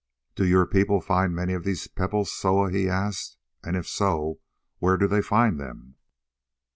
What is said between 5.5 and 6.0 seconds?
them?"